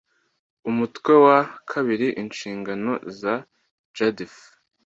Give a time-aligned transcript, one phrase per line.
[0.69, 1.37] umutwe wa
[1.71, 3.33] ii inshingano za
[3.95, 4.33] jadf